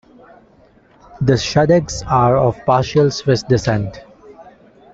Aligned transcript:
The 1.21 1.33
Shadeggs 1.33 2.01
are 2.11 2.35
of 2.35 2.57
partial 2.65 3.11
Swiss 3.11 3.43
descent. 3.43 4.01